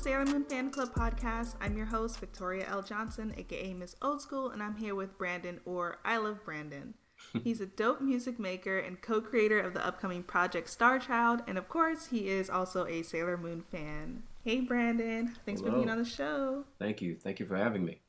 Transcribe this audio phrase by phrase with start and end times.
[0.00, 1.56] Welcome to the Sailor Moon Fan Club podcast.
[1.60, 2.80] I'm your host, Victoria L.
[2.80, 6.94] Johnson, aka Miss Old School, and I'm here with Brandon, or I Love Brandon.
[7.44, 11.58] He's a dope music maker and co creator of the upcoming project Star Child, and
[11.58, 14.22] of course, he is also a Sailor Moon fan.
[14.42, 15.34] Hey, Brandon.
[15.44, 15.72] Thanks Hello.
[15.72, 16.64] for being on the show.
[16.78, 17.16] Thank you.
[17.16, 18.00] Thank you for having me.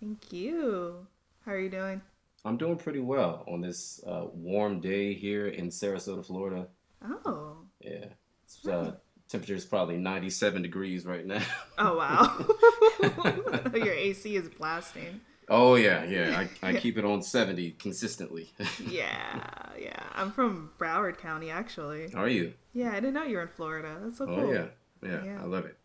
[0.00, 1.06] Thank you.
[1.46, 2.02] How are you doing?
[2.44, 6.68] I'm doing pretty well on this uh, warm day here in Sarasota, Florida.
[7.02, 7.56] Oh.
[7.80, 8.06] Yeah.
[8.44, 8.96] It's, uh,
[9.28, 11.42] temperature is probably 97 degrees right now.
[11.78, 13.70] Oh, wow.
[13.74, 15.20] Your AC is blasting.
[15.48, 16.46] oh, yeah, yeah.
[16.62, 18.50] I, I keep it on 70 consistently.
[18.86, 19.40] Yeah,
[19.80, 20.02] yeah.
[20.14, 22.12] I'm from Broward County, actually.
[22.14, 22.54] Are you?
[22.72, 23.96] Yeah, I didn't know you were in Florida.
[24.02, 24.54] That's so Oh, cool.
[24.54, 24.66] yeah.
[25.02, 25.24] yeah.
[25.24, 25.40] Yeah.
[25.42, 25.76] I love it.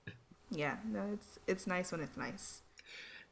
[0.52, 2.61] Yeah, no, it's it's nice when it's nice.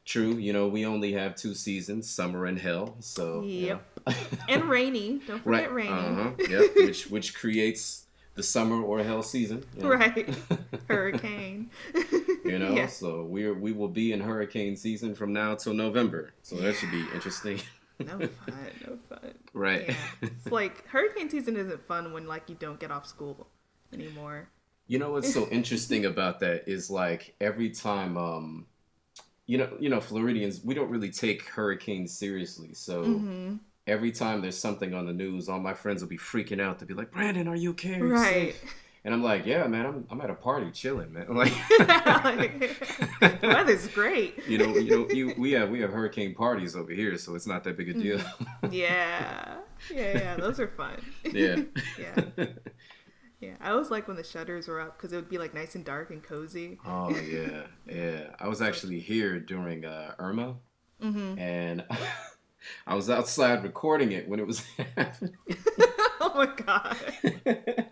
[0.06, 0.34] True.
[0.38, 2.96] You know, we only have two seasons, summer and hell.
[3.00, 3.86] So, you Yep.
[4.08, 4.14] know.
[4.50, 5.22] And rainy.
[5.28, 5.68] Don't right.
[5.70, 5.90] forget rainy.
[5.92, 6.32] Uh-huh.
[6.50, 6.72] Yep.
[6.78, 8.08] which, which creates
[8.42, 9.64] the summer or hell season.
[9.78, 9.90] you know.
[9.90, 10.28] Right.
[10.88, 11.70] Hurricane.
[12.44, 12.88] You know, Yeah.
[12.88, 16.34] so we're we will be in hurricane season from now till November.
[16.42, 17.60] So that should be interesting.
[18.00, 18.28] No fun.
[18.88, 19.34] No fun.
[19.54, 19.86] right.
[19.90, 19.96] Yeah.
[20.24, 23.46] It's like hurricane season isn't fun when like you don't get off school
[23.94, 24.50] anymore.
[24.88, 28.66] you know what's so interesting about that is like every time um
[29.46, 32.74] you know, you know, Floridians, we don't really take hurricanes seriously.
[32.74, 33.56] So hmm
[33.92, 36.80] every time there's something on the news, all my friends will be freaking out.
[36.80, 37.96] They'll be like, "Brandon, are you okay?
[37.96, 38.56] Are you Right.
[38.56, 43.40] safe?" And I'm like, "Yeah, man, I'm I'm at a party chilling, man." Like the
[43.44, 44.36] weather's great.
[44.48, 47.48] you know, you know, you, we have we have hurricane parties over here, so it's
[47.48, 48.20] not that big a deal.
[48.70, 49.58] Yeah.
[49.90, 50.36] Yeah, yeah.
[50.38, 51.02] Those are fun.
[51.24, 51.58] yeah.
[52.00, 52.46] yeah.
[53.40, 53.56] Yeah.
[53.60, 55.84] I always like when the shutters were up because it would be like nice and
[55.84, 56.78] dark and cozy.
[56.86, 58.36] Oh yeah, yeah.
[58.40, 60.58] I was actually here during uh, Irma,
[61.02, 61.84] hmm and
[62.88, 64.60] I was outside recording it when it was
[64.96, 65.36] happening.
[66.22, 66.98] oh my god.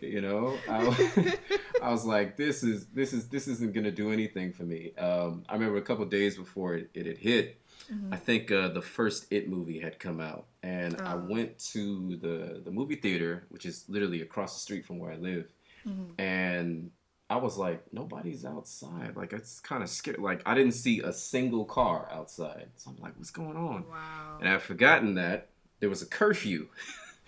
[0.00, 1.36] You know, I,
[1.82, 4.92] I was like, this is this is this isn't gonna do anything for me.
[4.96, 7.60] Um, I remember a couple days before it, it had hit.
[7.92, 8.12] Mhm.
[8.12, 11.26] I think uh, the first It movie had come out, and I Oh.
[11.28, 15.16] went to the the movie theater, which is literally across the street from where I
[15.16, 15.52] live.
[15.86, 16.10] Mhm.
[16.18, 16.90] and
[17.28, 19.16] I was like, nobody's outside.
[19.16, 20.18] Like it's kind of scary.
[20.18, 22.68] Like I didn't see a single car outside.
[22.76, 23.84] So I'm like, what's going on?
[23.90, 24.38] Wow.
[24.40, 25.48] And I've forgotten that
[25.80, 26.68] there was a curfew,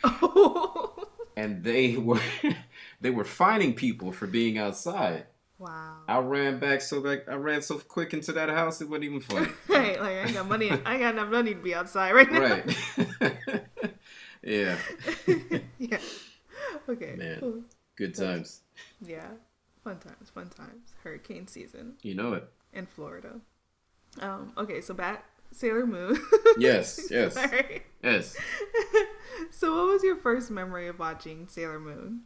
[1.37, 2.21] and they were
[3.01, 5.27] they were fining people for being outside.
[5.59, 5.97] wow.
[6.07, 9.21] I ran back so like I ran so quick into that house it wasn't even
[9.21, 9.49] funny.
[9.69, 10.71] Right, like I ain't got money.
[10.71, 12.41] I ain't got enough money to be outside right now.
[12.41, 13.65] right.
[14.43, 14.77] yeah.
[15.79, 15.99] yeah.
[16.89, 17.17] Okay.
[17.17, 17.65] Man.
[17.97, 18.61] Good times.
[19.05, 19.27] Yeah.
[19.89, 20.31] Fun times.
[20.31, 20.93] Fun times.
[21.03, 22.49] Hurricane season You know it.
[22.73, 23.41] in Florida.
[24.21, 24.53] Um.
[24.59, 24.81] Okay.
[24.81, 26.21] So back Sailor Moon.
[26.59, 27.01] Yes.
[27.11, 27.37] Yes.
[28.03, 28.37] Yes.
[29.51, 32.23] so, what was your first memory of watching Sailor Moon?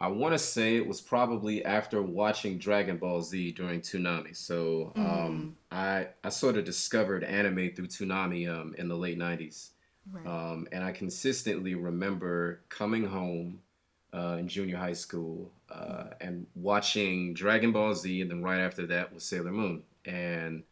[0.00, 4.36] I want to say it was probably after watching Dragon Ball Z during Toonami.
[4.36, 9.70] So um, I I sort of discovered anime through Toonami um, in the late '90s,
[10.12, 10.26] Right.
[10.26, 13.60] um, and I consistently remember coming home
[14.16, 18.86] uh, in junior high school uh, and watching Dragon Ball Z, and then right after
[18.86, 19.82] that was Sailor Moon.
[20.04, 20.62] And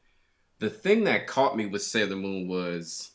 [0.58, 3.10] the thing that caught me with Sailor Moon was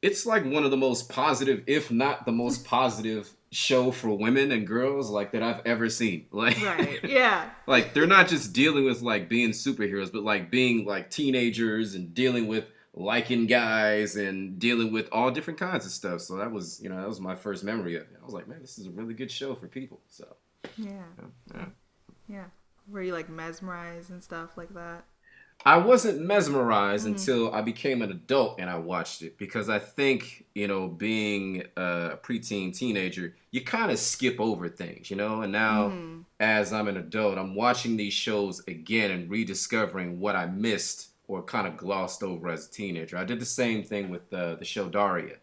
[0.00, 4.50] it's like one of the most positive, if not the most positive show for women
[4.50, 6.26] and girls like that I've ever seen.
[6.32, 7.04] Like right.
[7.04, 7.50] Yeah.
[7.66, 12.14] like they're not just dealing with like being superheroes, but like being like teenagers and
[12.14, 12.64] dealing with
[12.96, 16.20] liking guys and dealing with all different kinds of stuff.
[16.20, 18.16] So that was, you know, that was my first memory of it.
[18.20, 20.00] I was like, man, this is a really good show for people.
[20.08, 20.36] So
[20.78, 21.02] Yeah.
[21.54, 21.66] yeah.
[22.28, 22.44] Yeah.
[22.88, 25.04] Were you like mesmerized and stuff like that?
[25.64, 27.10] I wasn't mesmerized Mhm.
[27.10, 31.62] until I became an adult and I watched it because I think, you know, being
[31.76, 35.42] a preteen teenager, you kind of skip over things, you know?
[35.42, 36.24] And now, Mhm.
[36.40, 41.42] as I'm an adult, I'm watching these shows again and rediscovering what I missed or
[41.42, 43.16] kind of glossed over as a teenager.
[43.16, 45.36] I did the same thing with uh, the show Daria,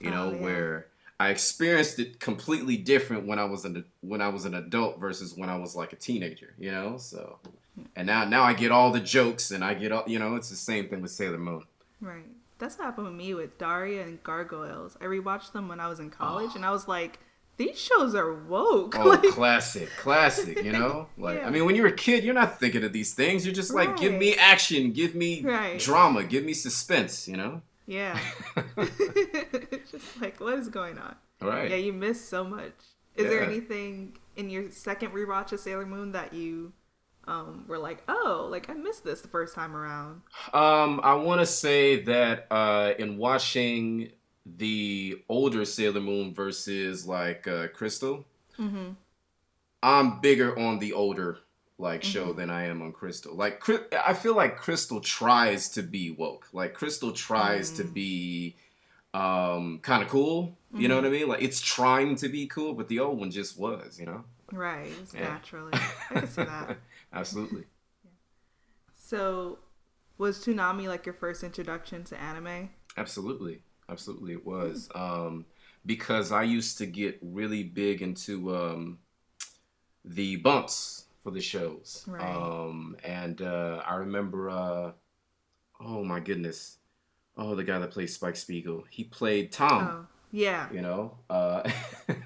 [0.00, 0.42] you know, Oh, yeah.
[0.42, 0.86] where
[1.18, 5.36] I experienced it completely different when I was an when I was an adult versus
[5.36, 6.96] when I was like a teenager, you know?
[6.96, 7.38] So
[7.96, 10.50] and now now I get all the jokes and I get all you know, it's
[10.50, 11.64] the same thing with Sailor Moon.
[12.00, 12.26] Right.
[12.58, 14.96] That's what happened with me with Daria and Gargoyles.
[15.00, 17.18] I rewatched them when I was in college, and I was like,
[17.60, 18.98] these shows are woke.
[18.98, 21.08] Oh, like, classic, classic, you know?
[21.18, 21.46] Like Yeah.
[21.46, 23.44] I mean when you're a kid, you're not thinking of these things.
[23.44, 25.78] You're just like give me action, give me Right.
[25.78, 27.60] drama, give me suspense, you know?
[27.86, 28.18] yeah.
[28.76, 31.14] it's just like, what is going on?
[31.42, 31.68] All right.
[31.70, 32.72] Yeah, you miss so much.
[33.16, 36.72] Is there anything in your second rewatch of Sailor Moon that you
[37.28, 40.22] um, were like, oh, like I missed this the first time around?
[40.54, 44.12] Um, I want to say that uh, in watching
[44.46, 48.24] the older Sailor Moon versus like uh, Crystal,
[48.60, 48.90] Mm-hmm.
[49.82, 51.38] I'm bigger on the older
[51.78, 52.38] like show mm-hmm.
[52.38, 53.34] than I am on Crystal.
[53.34, 56.48] Like I feel like Crystal tries to be woke.
[56.52, 57.82] Like Crystal tries mm-hmm.
[57.82, 58.56] to be
[59.14, 60.56] um kind of cool.
[60.72, 61.04] You know mm-hmm.
[61.04, 61.28] what I mean?
[61.28, 64.24] Like it's trying to be cool, but the old one just was, you know?
[64.52, 64.90] Right.
[65.02, 65.20] It's yeah.
[65.20, 65.72] naturally.
[65.72, 66.76] I can see that.
[67.12, 67.64] Absolutely.
[68.04, 68.10] Yeah.
[68.94, 69.58] So
[70.18, 72.70] was Toonami like your first introduction to anime?
[72.96, 73.62] Absolutely.
[73.90, 74.88] Absolutely it was.
[74.94, 75.46] Um
[75.86, 78.98] because I used to get really big into um
[80.04, 82.04] the bumps for the shows.
[82.06, 82.22] Right.
[82.22, 84.92] Um, and uh, I remember, uh,
[85.80, 86.78] oh my goodness,
[87.36, 89.88] oh the guy that plays Spike Spiegel, he played Tom.
[89.90, 90.68] Oh, yeah.
[90.72, 91.68] You know, uh,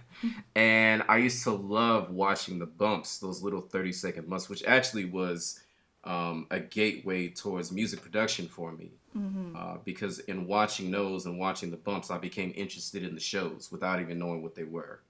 [0.54, 5.06] and I used to love watching the bumps, those little thirty second bumps, which actually
[5.06, 5.60] was
[6.04, 8.92] um, a gateway towards music production for me.
[9.16, 9.54] Mm-hmm.
[9.56, 13.70] Uh, because in watching those and watching the bumps, I became interested in the shows
[13.70, 15.00] without even knowing what they were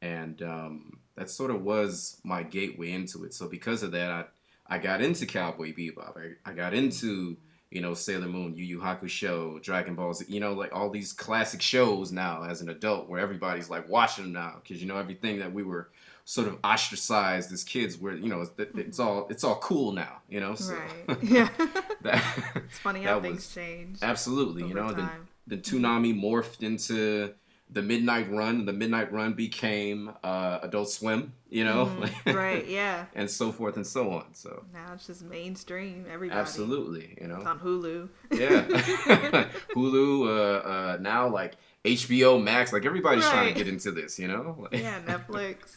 [0.00, 3.34] and um, that sort of was my gateway into it.
[3.34, 4.24] So because of that, I
[4.70, 6.16] I got into Cowboy Bebop.
[6.16, 7.36] I, I got into
[7.70, 10.26] you know Sailor Moon, Yu Yu Hakusho, Dragon Balls.
[10.28, 14.24] You know, like all these classic shows now as an adult, where everybody's like watching
[14.24, 15.90] them now because you know everything that we were
[16.28, 20.18] sort of ostracized as kids where you know it's, it's all it's all cool now
[20.28, 21.48] you know so right yeah
[22.02, 22.22] that,
[22.54, 25.26] it's funny how things change absolutely you know time.
[25.46, 27.32] the, the Toonami morphed into
[27.70, 28.64] the Midnight Run.
[28.64, 32.66] The Midnight Run became uh, Adult Swim, you know, mm, right?
[32.68, 34.32] Yeah, and so forth and so on.
[34.32, 36.06] So now it's just mainstream.
[36.10, 38.08] Everybody absolutely, you know, it's on Hulu.
[38.30, 40.26] yeah, Hulu.
[40.26, 42.72] Uh, uh, now like HBO Max.
[42.72, 43.32] Like everybody's right.
[43.32, 44.66] trying to get into this, you know.
[44.72, 45.76] yeah, Netflix.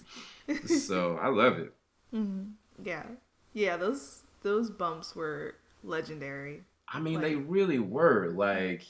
[0.68, 1.74] So I love it.
[2.13, 2.86] Mm-hmm.
[2.86, 3.03] Yeah,
[3.53, 3.77] yeah.
[3.77, 6.63] Those those bumps were legendary.
[6.89, 8.83] I mean, like, they really were like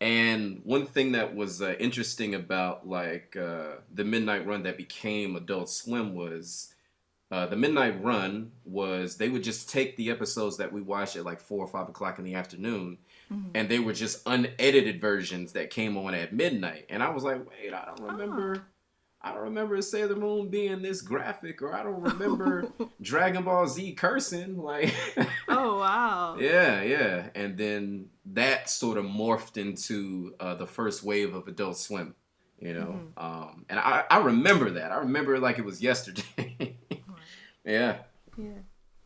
[0.00, 5.34] and one thing that was uh, interesting about like uh, the Midnight Run that became
[5.34, 6.72] Adult Swim was
[7.32, 11.24] uh, the Midnight Run was they would just take the episodes that we watched at
[11.24, 12.98] like four or five o'clock in the afternoon,
[13.32, 13.50] mm-hmm.
[13.54, 16.86] and they were just unedited versions that came on at midnight.
[16.88, 18.56] And I was like, wait, I don't remember.
[18.58, 18.62] Oh.
[19.28, 22.72] I don't remember Sailor Moon being this graphic, or I don't remember
[23.02, 24.56] Dragon Ball Z cursing.
[24.56, 24.94] Like,
[25.48, 27.28] oh wow, yeah, yeah.
[27.34, 32.14] And then that sort of morphed into uh, the first wave of Adult Swim,
[32.58, 33.00] you know.
[33.18, 33.24] Mm-hmm.
[33.24, 34.92] Um, and I, I remember that.
[34.92, 36.78] I remember it like it was yesterday.
[37.64, 37.98] yeah.
[38.38, 38.60] Yeah,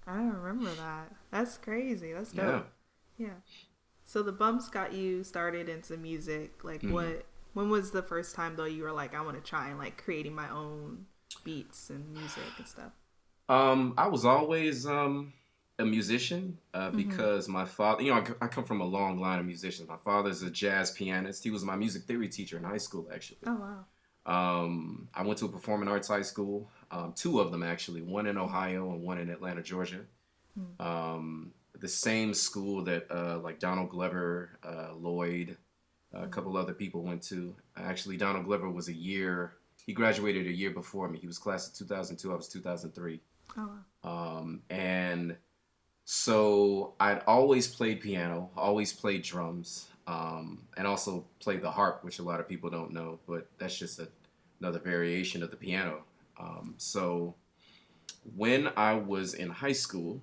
[0.06, 1.12] I remember that.
[1.32, 2.12] That's crazy.
[2.12, 2.68] That's dope.
[3.18, 3.26] Yeah.
[3.26, 3.34] yeah.
[4.04, 6.62] So the bumps got you started into music.
[6.62, 6.92] Like, mm-hmm.
[6.92, 7.24] what
[7.54, 10.02] when was the first time though you were like, I want to try and like
[10.02, 11.06] creating my own
[11.44, 12.92] beats and music and stuff?
[13.48, 15.32] Um, I was always um
[15.78, 16.96] a musician uh, mm-hmm.
[16.96, 17.54] because mm-hmm.
[17.54, 19.88] my father, you know, I, I, come from a long line of musicians.
[19.88, 21.42] My father's a jazz pianist.
[21.42, 23.38] He was my music theory teacher in high school, actually.
[23.46, 23.84] Oh wow.
[24.24, 28.26] Um, I went to a performing arts high school, um, two of them actually, one
[28.26, 30.00] in Ohio and one in Atlanta, Georgia.
[30.58, 30.86] Mm-hmm.
[30.86, 35.56] Um, the same school that uh, like Donald Glover, uh, Lloyd,
[36.14, 37.54] a couple other people went to.
[37.76, 39.54] Actually, Donald Glover was a year.
[39.84, 41.18] He graduated a year before me.
[41.18, 42.32] He was class of 2002.
[42.32, 43.20] I was 2003.
[43.56, 43.70] Oh.
[44.04, 44.38] Wow.
[44.38, 45.36] Um, and
[46.04, 52.18] so I'd always played piano, always played drums, um, and also played the harp, which
[52.18, 54.08] a lot of people don't know, but that's just a,
[54.60, 56.02] another variation of the piano.
[56.38, 57.34] Um, so
[58.36, 60.20] when I was in high school,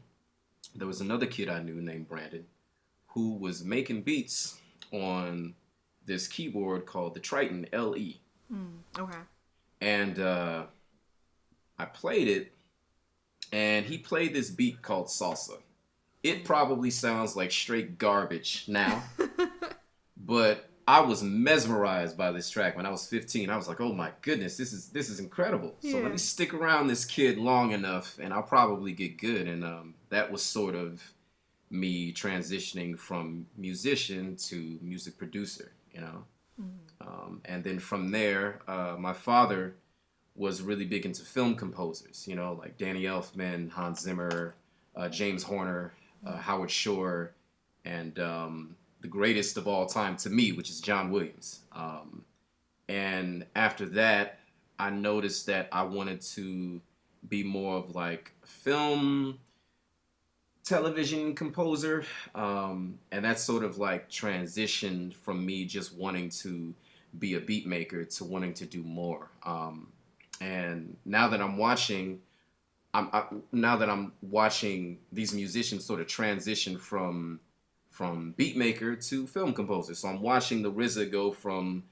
[0.76, 2.46] there was another kid I knew named Brandon
[3.08, 4.60] who was making beats
[4.92, 5.56] on
[6.10, 8.16] this keyboard called the Triton LE.
[8.52, 9.20] Mm, okay.
[9.80, 10.64] And uh,
[11.78, 12.52] I played it,
[13.54, 15.60] and he played this beat called salsa.
[16.24, 16.46] It mm.
[16.46, 19.04] probably sounds like straight garbage now,
[20.18, 23.50] but I was mesmerized by this track when I was 15.
[23.50, 25.92] I was like, "Oh my goodness, this is this is incredible." Yeah.
[25.94, 29.48] So let me stick around this kid long enough, and I'll probably get good.
[29.48, 31.02] And um, that was sort of
[31.70, 36.24] me transitioning from musician to music producer you know.
[36.62, 37.08] Mm-hmm.
[37.08, 39.76] Um, and then from there, uh, my father
[40.36, 44.56] was really big into film composers, you know, like Danny Elfman, Hans Zimmer,
[44.96, 45.94] uh, James Horner,
[46.26, 46.40] uh, mm-hmm.
[46.40, 47.34] Howard Shore,
[47.86, 51.62] and um, the greatest of all time to me, which is John Williams.
[51.74, 52.24] Um,
[52.88, 54.40] and after that,
[54.78, 56.82] I noticed that I wanted to
[57.28, 59.40] be more of like film
[60.70, 66.76] television composer, um, and that's sort of like transitioned from me just wanting to
[67.18, 69.32] be a beat maker to wanting to do more.
[69.44, 69.88] Um,
[70.40, 72.20] and now that I'm watching,
[72.94, 77.40] I'm I, now that I'm watching these musicians sort of transition from
[77.90, 79.96] from beat maker to film composer.
[79.96, 81.84] So I'm watching the RZA go from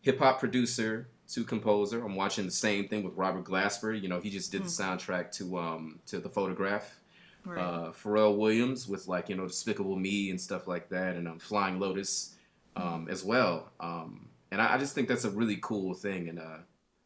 [0.00, 2.04] hip hop producer to composer.
[2.04, 3.98] I'm watching the same thing with Robert Glasper.
[3.98, 6.98] You know, he just did the soundtrack to um to the photograph.
[7.44, 7.74] Right.
[7.74, 11.38] Uh, Pharrell Williams with like you know Despicable Me and stuff like that, and um,
[11.38, 12.36] Flying Lotus
[12.76, 13.70] um, as well.
[13.80, 16.58] Um, and I, I just think that's a really cool thing, and uh,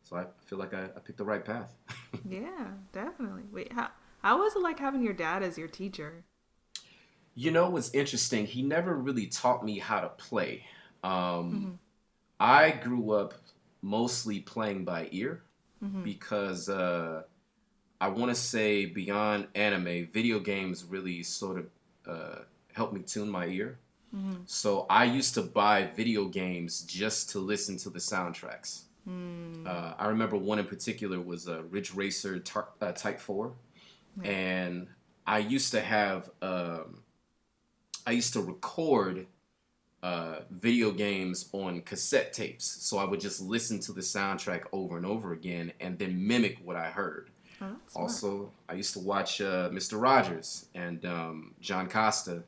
[0.05, 1.75] so I feel like I, I picked the right path.
[2.25, 3.45] yeah, definitely.
[3.51, 3.91] Wait, how
[4.23, 6.25] how was it like having your dad as your teacher?
[7.35, 8.47] You know what's interesting?
[8.47, 10.65] He never really taught me how to play.
[11.05, 11.75] Um, Mm-hmm.
[12.41, 13.35] I grew up
[13.83, 15.45] mostly playing by ear
[15.85, 16.05] Mm-hmm.
[16.05, 17.25] because uh,
[18.01, 21.67] I want to say beyond anime, video games really sort of
[22.07, 22.39] uh,
[22.73, 23.79] helped me tune my ear.
[24.15, 24.43] Mm-hmm.
[24.47, 28.83] So I used to buy video games just to listen to the soundtracks.
[29.09, 29.67] Mm.
[29.67, 33.53] Uh, I remember one in particular was uh, Ridge Racer Tar- uh, Type Four,
[34.23, 34.31] Yeah.
[34.31, 34.87] and
[35.27, 37.03] I used to have um,
[38.07, 39.27] I used to record
[40.03, 42.65] uh, video games on cassette tapes.
[42.65, 46.59] So I would just listen to the soundtrack over and over again, and then mimic
[46.65, 47.31] what I heard.
[47.61, 48.03] Oh, smart.
[48.03, 50.01] Also, I used to watch uh, Mr.
[50.01, 52.43] Rogers and um, John Costa,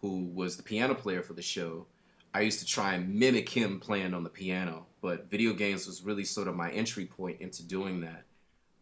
[0.00, 1.86] who was the piano player for the show.
[2.32, 6.02] I used to try and mimic him playing on the piano, but video games was
[6.02, 8.24] really sort of my entry point into doing that.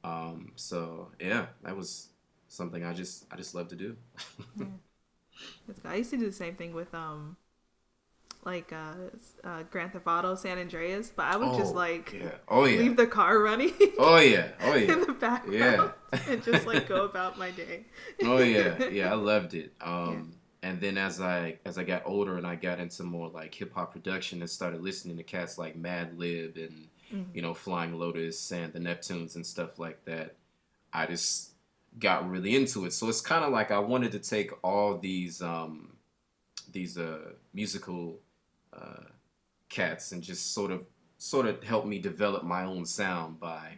[0.05, 2.09] Um, so yeah, that was
[2.49, 3.97] something I just I just love to do.
[4.59, 4.73] Good.
[5.85, 7.37] I used to do the same thing with um,
[8.45, 8.95] like uh,
[9.45, 12.79] uh Grand Theft Auto San Andreas, but I would just Oh, like yeah, oh yeah,
[12.79, 16.19] leave the car running oh yeah, oh yeah, in yeah, the background Yeah.
[16.29, 17.85] and just like go about my day.
[18.23, 19.11] oh yeah, yeah.
[19.13, 19.73] I loved it.
[19.81, 23.55] Um, and then as I as I got older and I got into more like
[23.55, 27.25] hip hop production and started listening to cats like Madlib and Mhm.
[27.35, 30.35] you know Flying Lotus and the Neptunes and stuff like that,
[30.93, 31.53] I just
[31.99, 32.93] got really into it.
[32.93, 35.93] So it's kind of like I wanted to take all these um,
[36.71, 38.19] these uh, musical
[38.81, 39.05] uh,
[39.69, 40.85] cats and just sort of
[41.19, 43.73] sort of help me develop my own sound by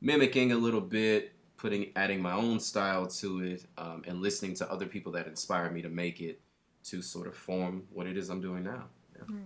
[0.00, 4.70] mimicking a little bit, putting adding my own style to it, um, and listening to
[4.70, 6.40] other people that inspired me to make it
[6.84, 8.84] to sort of form what it is I'm doing now.
[9.16, 9.22] Yeah.
[9.28, 9.44] Right.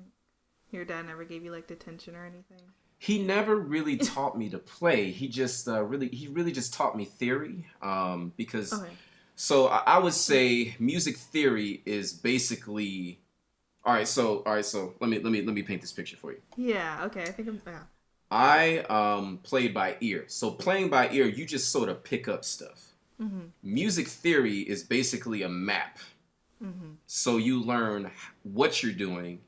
[0.70, 2.60] Your dad never gave you like detention or anything.
[2.98, 5.10] He never really taught me to play.
[5.10, 8.90] He just uh, really he really just taught me theory um, because Okay.
[9.36, 13.20] So I I would say music theory is basically
[13.86, 14.06] all right.
[14.08, 14.64] So all right.
[14.64, 16.38] So let me let me let me paint this picture for you.
[16.56, 17.04] Yeah.
[17.04, 17.22] Okay.
[17.22, 17.62] I think I'm.
[17.66, 17.80] Yeah.
[18.30, 20.24] I um, played by ear.
[20.26, 22.92] So playing by ear, you just sort of pick up stuff.
[23.22, 23.46] Mm-hmm.
[23.62, 25.98] Music theory is basically a map.
[26.62, 26.94] Mm-hmm.
[27.06, 28.10] So you learn
[28.42, 29.40] what you're doing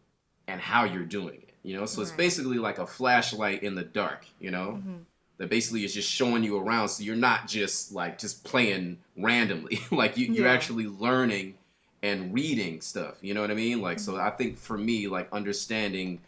[0.47, 1.55] and how you're doing it.
[1.65, 4.27] You know, so it's basically like a flashlight in the dark.
[4.39, 4.97] You know, Mm-hmm.
[5.39, 6.89] that basically is just showing you around.
[6.89, 9.81] So you're not just like just playing randomly.
[9.91, 11.58] like you, you're actually learning
[12.03, 13.17] and reading stuff.
[13.23, 13.81] You know what I mean?
[13.81, 16.21] Like so, I think for me, like understanding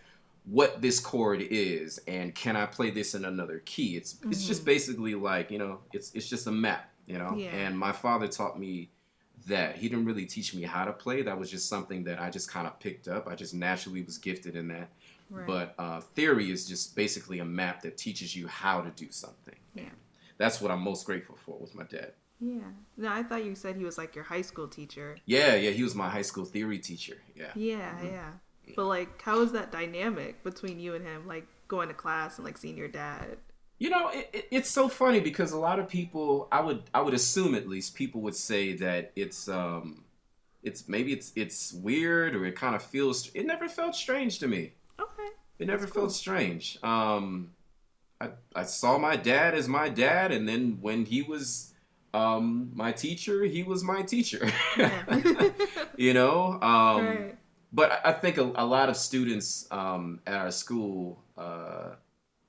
[0.47, 3.97] what this chord is and can I play this in another key.
[3.97, 4.67] It's it's just Mhm.
[4.67, 6.91] basically like you know it's it's just a map.
[7.07, 7.49] You know, Yeah.
[7.51, 8.91] and my father taught me
[9.47, 11.23] that he didn't really teach me how to play.
[11.23, 13.27] That was just something that I just kind of picked up.
[13.27, 14.91] I just naturally was gifted in that.
[15.29, 15.47] Right.
[15.47, 19.57] But uh, theory is just basically a map that teaches you how to do something.
[19.75, 19.89] Yeah.
[20.39, 22.13] That's what I'm most grateful for with my dad.
[22.41, 22.71] Yeah.
[22.97, 25.17] No, I thought you said he was like your high school teacher.
[25.27, 27.19] Yeah, yeah, he was my high school theory teacher.
[27.35, 27.53] Yeah.
[27.55, 27.91] Yeah.
[27.95, 28.07] Mm-hmm.
[28.07, 28.31] Yeah.
[28.77, 31.27] But like, how was that dynamic between you and him?
[31.27, 33.37] Like going to class and like seeing your dad.
[33.79, 37.01] You know, it, it, it's so funny because a lot of people, I would, I
[37.01, 40.05] would assume at least, people would say that it's, um,
[40.63, 43.31] it's maybe it's it's weird or it kind of feels.
[43.35, 44.73] It never felt strange to me.
[45.01, 45.29] Okay.
[45.59, 46.03] It never cool.
[46.03, 46.79] felt strange.
[46.83, 47.53] Um,
[48.21, 51.73] I, I saw my dad as my dad, and then when he was
[52.15, 54.51] um, my teacher, he was my teacher.
[54.77, 55.51] Yeah.
[55.97, 56.59] you know?
[56.61, 57.37] Um, right.
[57.73, 61.95] But I- think a, a lot of students um, at our school uh,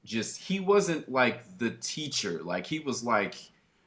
[0.03, 2.41] just, he wasn't like the teacher.
[2.43, 3.35] Like, he was like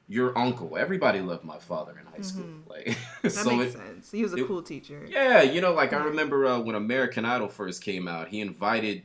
[0.06, 0.76] your uncle.
[0.76, 2.44] Everybody loved my father in high school.
[2.44, 2.68] Mhm.
[2.68, 4.10] Like, That so makes it, sense.
[4.12, 5.04] He was a it- cool teacher.
[5.08, 9.02] yeah, you know, like I remember uh, when American Idol first came out, he invited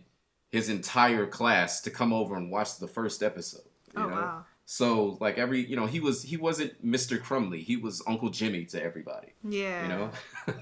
[0.51, 3.61] his entire class to come over and watch the first episode.
[3.95, 4.15] You Oh know?
[4.15, 4.45] wow.
[4.71, 7.19] So like every, you know, he was he wasn't Mr.
[7.19, 9.33] Crumley, he was Uncle Jimmy to everybody.
[9.43, 9.81] Yeah.
[9.81, 10.11] You know,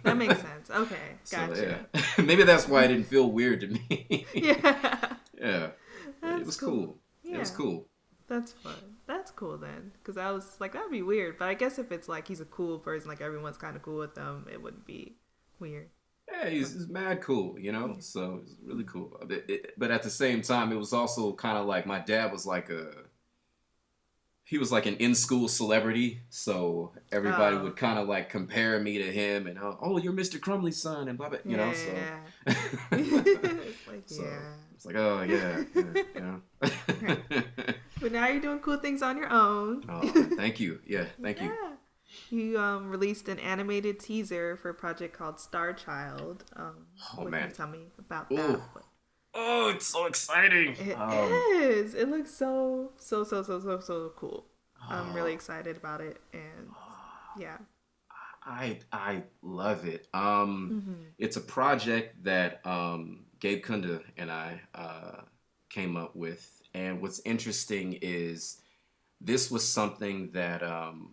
[0.04, 0.70] That makes sense.
[0.70, 0.96] Okay.
[1.26, 1.86] So, Gotcha.
[1.94, 2.02] yeah.
[2.24, 4.26] Maybe that's why it didn't feel weird to me.
[4.34, 5.16] yeah.
[5.38, 5.68] yeah,
[6.22, 6.98] That's it was cool.
[7.22, 7.86] yeah It was cool.
[8.30, 8.76] That's fun.
[9.08, 9.92] That's cool then.
[10.02, 11.38] Because I was like, that'd be weird.
[11.38, 14.00] But I guess if it's like he's a cool person, like everyone's kind of cool
[14.00, 15.18] with them, it wouldn't be
[15.60, 15.90] weird.
[16.32, 17.98] Yeah, he's, he's mad cool, you know.
[18.00, 19.18] So it's really cool.
[19.20, 22.32] But, it, but at the same time, it was also kind of like my dad
[22.32, 22.92] was like a
[24.50, 27.64] he was like an in school celebrity, so everybody Oh.
[27.64, 30.40] would kind of like compare me to him and oh, oh, you're Mr.
[30.40, 31.66] Crumley's son and blah blah, you know.
[31.68, 32.54] yeah.
[32.54, 32.54] So
[32.92, 34.40] it's like, So, yeah.
[34.74, 36.38] It's like, oh yeah, yeah.
[36.62, 37.16] yeah.
[38.02, 39.84] but now you're doing cool things on your own.
[39.90, 40.80] oh, thank you.
[40.88, 41.48] Yeah, thank you.
[41.48, 41.74] Yeah.
[42.30, 46.46] You um, released an animated teaser for a project called Star Child.
[46.56, 46.86] Um,
[47.18, 47.42] Oh, what man.
[47.42, 48.36] Can you tell me about Ooh.
[48.38, 48.62] that?
[49.34, 50.78] Oh, it's so exciting.
[50.78, 51.94] It Um, is.
[51.96, 54.46] It looks so so so so so so cool.
[54.90, 55.14] I'm Oh.
[55.14, 56.74] really excited about it, and
[57.36, 57.58] yeah.
[58.44, 60.08] I I love it.
[60.14, 65.22] Um, hmm it's a project that um, Gabe Kunda and I uh,
[65.70, 68.62] came up with, and what's interesting is
[69.22, 71.12] this was something that um,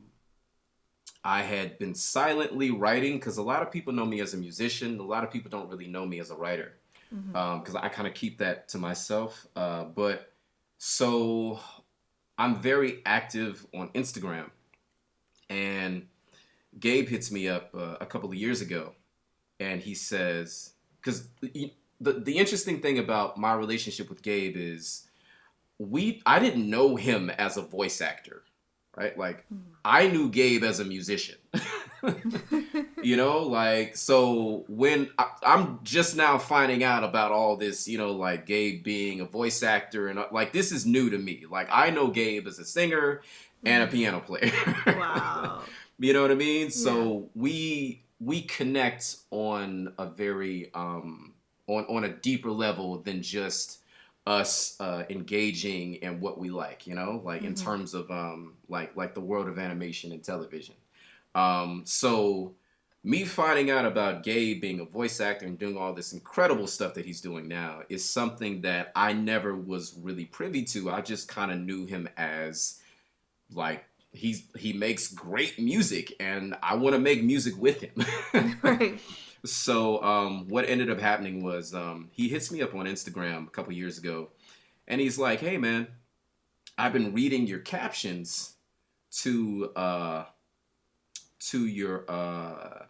[1.25, 4.99] I had been silently writing because a lot of people know me as a musician.
[5.01, 6.75] A lot of people don't really know me as a writer
[7.33, 9.47] because I kind of keep that to myself.
[9.55, 10.33] Uh, but
[10.79, 11.61] so
[12.39, 14.51] I'm very active on Instagram,
[15.49, 16.07] and
[16.79, 18.95] Gabe hits me up uh, a couple of years ago,
[19.61, 21.73] and he says, because the
[22.13, 25.07] the interesting thing about my relationship with Gabe is
[25.79, 28.43] we I didn't know him as a voice actor,
[28.97, 29.17] right?
[29.19, 29.45] Like
[29.85, 31.37] I knew Gabe as a musician.
[33.01, 37.99] you know like so when I, i'm just now finding out about all this you
[37.99, 41.45] know like gabe being a voice actor and uh, like this is new to me.
[41.51, 43.23] Like i know gabe as a singer
[43.67, 44.53] and a piano player.
[44.87, 45.61] Wow.
[45.99, 46.71] you know what i mean?
[46.71, 51.35] So we we connect on a very um
[51.67, 53.81] on on a deeper level than just
[54.27, 57.21] us uh engaging in what we like you know?
[57.25, 57.65] Like in Mhm.
[57.65, 60.75] terms of um like like the world of animation and television
[61.35, 62.55] um so
[63.05, 66.95] me finding out about Gabe being a voice actor and doing all this incredible stuff
[66.95, 70.91] that he's doing now is something that I never was really privy to.
[70.91, 72.81] I just kind of knew him as
[73.53, 78.59] like he's he makes great music and I want to make music with him.
[78.63, 78.99] right.
[79.45, 83.51] so um, what ended up happening was um, he hits me up on Instagram a
[83.51, 84.31] couple years ago
[84.89, 85.89] and he's like, "Hey man,
[86.79, 88.55] I've been reading your captions
[89.19, 90.25] to uh
[91.51, 92.87] to your uh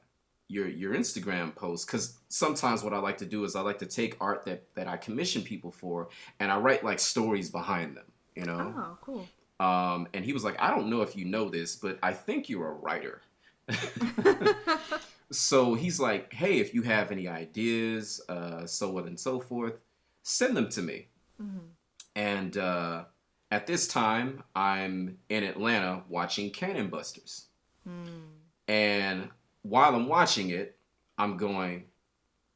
[0.48, 3.86] your your Instagram posts cuz sometimes what I like to do is I like to
[3.86, 6.08] take art that that I commission people for
[6.40, 8.74] and I write like stories behind them, you know?
[8.76, 9.28] Oh, cool.
[9.60, 12.48] Um and he was like, "I don't know if you know this, but I think
[12.48, 13.22] you're a writer."
[15.30, 19.76] so he's like, "Hey, if you have any ideas, uh so on and so forth,
[20.22, 21.08] send them to me."
[21.40, 21.68] Mhm.
[22.16, 23.04] And uh,
[23.50, 27.46] at this time, I'm in Atlanta watching Cannon Busters.
[27.88, 28.43] Mm.
[28.68, 29.28] And
[29.62, 30.76] while I'm watching it,
[31.18, 31.84] I'm going,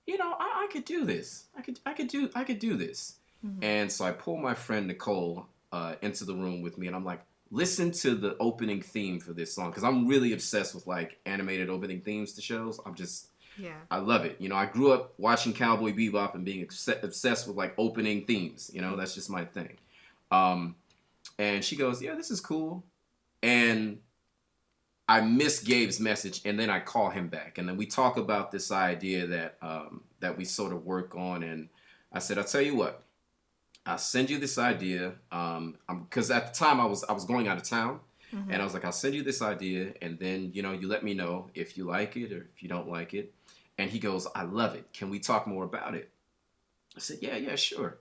[0.07, 1.47] you know, I, I could do this.
[1.57, 3.17] I could, I could do, I could do this.
[3.45, 3.63] Mhm.
[3.63, 7.05] And so I pull my friend Nicole uh, into the room with me, and I'm
[7.05, 11.19] like, listen to the opening theme for this song because I'm really obsessed with like
[11.25, 12.81] animated opening themes to shows.
[12.85, 13.77] I'm just Yeah.
[13.91, 14.37] I love it.
[14.41, 18.25] You know, I grew up watching Cowboy Bebop and being obs- obsessed with like opening
[18.27, 18.71] themes.
[18.75, 19.77] You know, that's just my thing.
[20.31, 20.75] Um,
[21.39, 22.85] and she goes, "Yeah, this is cool,"
[23.43, 24.01] and
[25.09, 28.51] I miss Gabe's message, and then I call him back, and then we talk about
[28.53, 31.69] this idea that um, that we sort of work on, and
[32.13, 33.03] I said, "I'll tell you what."
[33.87, 37.49] I'll send you this idea, um, because at the time I was I was going
[37.49, 38.01] out of town,
[38.35, 38.49] Mhm.
[38.51, 41.03] and I was like, I'll send you this idea, and then you know you let
[41.03, 43.33] me know if you like it or if you don't like it.
[43.79, 44.93] And he goes, I love it.
[44.93, 46.11] Can we talk more about it?
[46.97, 47.97] I said, Yeah, yeah, sure.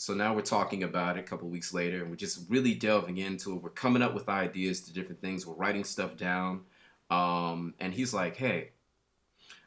[0.00, 3.18] So now we're talking about it a couple weeks later, and we're just really delving
[3.18, 3.62] into it.
[3.62, 5.46] We're coming up with ideas to different things.
[5.46, 6.62] We're writing stuff down.
[7.10, 8.70] Um, and he's like, Hey,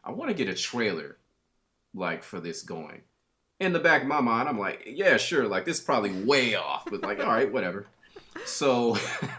[0.04, 1.18] I want to get a trailer
[1.94, 3.02] like for this going.
[3.60, 5.48] In the back of my mind, I'm like, yeah, sure.
[5.48, 7.86] Like this is probably way off, but like, all right, whatever.
[8.44, 8.98] So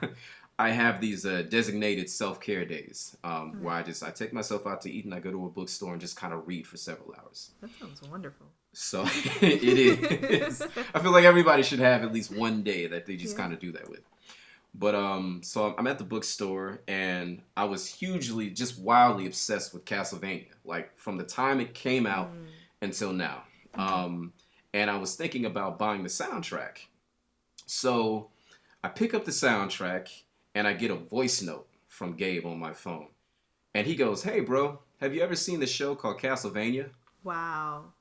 [0.60, 4.64] I have these uh, designated self care days um, where I just I take myself
[4.64, 6.76] out to eat and I go to a bookstore and just kind of read for
[6.76, 7.50] several hours.
[7.62, 8.46] That sounds wonderful.
[8.76, 9.02] So
[9.40, 10.62] it is.
[10.94, 13.42] I feel like everybody should have at least one day that they just Yeah.
[13.42, 14.00] kind of do that with.
[14.74, 19.84] But um, so I'm at the bookstore and I was hugely, just wildly obsessed with
[19.84, 22.46] Castlevania, like from the time it came out Mm.
[22.82, 23.44] until now.
[23.74, 24.32] Um,
[24.72, 26.78] and I was thinking about buying the soundtrack.
[27.66, 28.30] So
[28.82, 30.08] I pick up the soundtrack
[30.54, 33.06] and I get a voice note from Gabe on my phone.
[33.74, 36.90] And he goes, Hey, bro, have you ever seen the show called Castlevania?
[37.22, 37.93] Wow.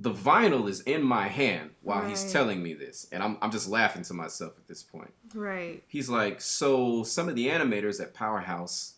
[0.00, 3.08] The vinyl is in my hand while he's telling me this.
[3.10, 5.12] And I'm, I'm just laughing to myself at this point.
[5.34, 5.82] Right.
[5.88, 8.94] He's like, So some of the animators at Powerhouse,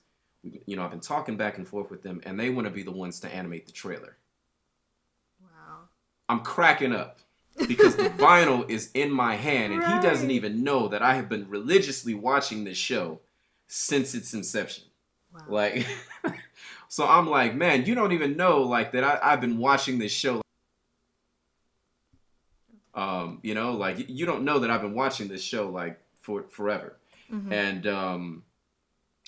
[0.67, 2.83] you know, I've been talking back and forth with them, and they want to be
[2.83, 4.17] the ones to animate the trailer.
[5.41, 5.89] Wow.
[6.29, 7.21] I'm cracking up
[7.67, 11.29] because the vinyl is in my hand and he doesn't even know that I have
[11.29, 13.21] been religiously watching this show
[13.67, 14.85] since its inception.
[15.33, 15.41] Wow.
[15.49, 15.87] Like,
[16.89, 20.13] so I'm like, man, you don't even know like that I, I've been watching this
[20.13, 20.43] show.
[22.94, 26.42] Um, you know, like you don't know that I've been watching this show like for
[26.50, 26.96] forever.
[27.31, 27.53] Mhm.
[27.53, 28.42] And um,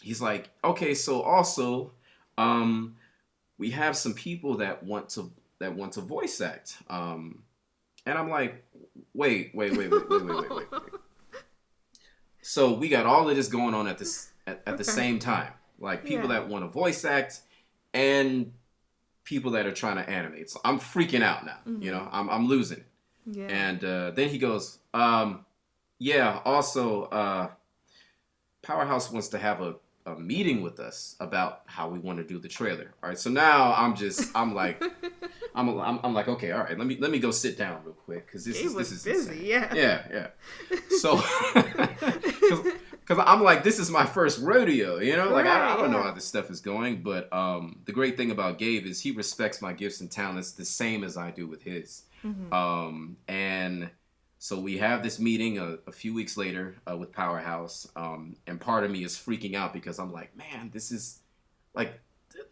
[0.02, 1.92] he's like, okay, so also,
[2.36, 2.96] um,
[3.58, 6.76] we have some people that want to that want to voice act.
[6.88, 7.42] Um,
[8.04, 8.64] and I'm like,
[9.14, 10.70] wait, wait, wait, wait, wait, wait, wait, wait.
[10.72, 10.92] wait.
[12.40, 14.90] So we got all of this going on at this at, at the Okay.
[14.90, 15.52] same time.
[15.78, 16.40] Like people Yeah.
[16.40, 17.42] that want to voice act
[17.94, 18.52] and
[19.24, 20.50] people that are trying to animate.
[20.50, 21.58] So I'm freaking out now.
[21.66, 21.82] Mhm.
[21.82, 22.86] You know, I'm I'm losing it.
[23.26, 23.46] Yeah.
[23.46, 25.44] And uh, then he goes, um,
[25.98, 27.48] yeah, also, uh,
[28.62, 29.74] Powerhouse wants to have a,
[30.06, 32.94] a meeting with us about how we want to do the trailer.
[33.02, 34.82] All right, so now I'm just, I'm like,
[35.54, 37.94] I'm, I'm, I'm like, okay, all right, let me let me go sit down real
[37.94, 39.32] quick because this he is this is busy.
[39.32, 39.46] insane.
[39.46, 39.74] Yeah.
[39.74, 40.28] Yeah,
[40.70, 40.78] yeah.
[40.98, 41.16] So,
[43.00, 46.02] because I'm like, this is my first rodeo, you know, like I, I don't know
[46.02, 49.60] how this stuff is going, but um, the great thing about Gabe is he respects
[49.60, 52.04] my gifts and talents the same as I do with his.
[52.24, 52.52] Mhm.
[52.52, 53.90] Um, and
[54.38, 58.60] so we have this meeting a, a few weeks later uh, with Powerhouse, um, and
[58.60, 61.20] part of me is freaking out because I'm like, man, this is
[61.74, 62.00] like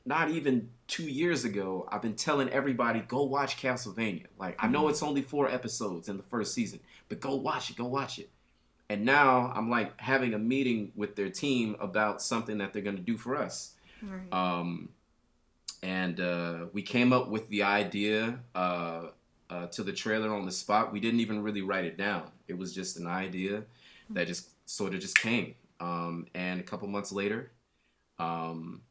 [0.04, 1.88] not even two years ago.
[1.90, 4.26] I've been telling everybody go watch Castlevania.
[4.38, 4.90] Like I know Mhm.
[4.90, 8.30] it's only four episodes in the first season, but go watch it, go watch it.
[8.88, 12.98] And now I'm like having a meeting with their team about something that they're gonna
[12.98, 13.74] do for us.
[14.02, 14.32] Right.
[14.32, 14.88] Um,
[15.82, 19.08] and uh, we came up with the idea uh,
[19.50, 20.92] uh, to the trailer on the spot.
[20.92, 22.30] We didn't even really write it down.
[22.48, 23.64] It was just an idea
[24.14, 25.54] that just sort of just came.
[25.80, 27.50] Um, and a couple months later,
[28.18, 28.82] um,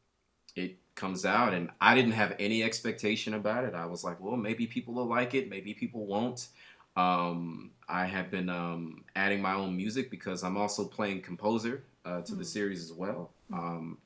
[0.56, 3.74] it comes out, and I didn't have any expectation about it.
[3.74, 6.48] I was like, well, maybe people will like it, maybe people won't.
[6.96, 12.22] Um, I have been um, adding my own music because I'm also playing composer uh,
[12.22, 12.46] to the Mm.
[12.46, 13.30] series as well.
[13.52, 13.98] Um,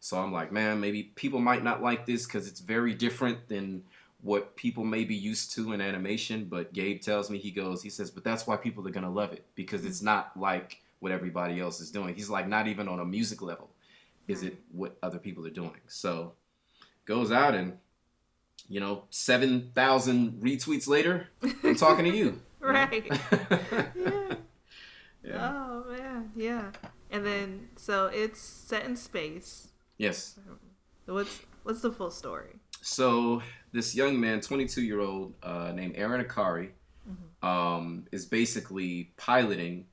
[0.00, 3.84] so I'm like, man, maybe people might not like this because it's very different than
[4.22, 6.46] what people may be used to in animation.
[6.48, 9.32] But Gabe tells me, he goes, he says, but that's why people are to love
[9.32, 12.14] it because it's not like what everybody else is doing.
[12.14, 13.68] He's like, not even on a music level
[14.28, 15.80] is it what other people are doing.
[15.88, 16.32] So
[17.04, 17.78] goes out and,
[18.68, 21.28] you know, 7,000 retweets later,
[21.64, 22.40] I'm talking to you.
[22.62, 23.04] Right.
[23.10, 24.34] yeah.
[25.24, 25.52] yeah.
[25.52, 26.70] Oh man, yeah.
[27.10, 29.66] And then so it's set in space.
[29.98, 30.38] Yes.
[31.06, 32.60] What's what's the full story?
[32.82, 33.42] So
[33.72, 36.70] this young man, 22 year old, uh, named Aaron Akari,
[37.42, 39.86] um, is basically piloting